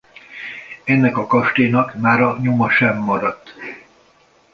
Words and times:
Ennek 0.83 1.17
a 1.17 1.25
kastélynak 1.27 1.93
mára 1.95 2.37
nyoma 2.41 2.69
sem 2.69 2.97
maradt. 2.97 3.53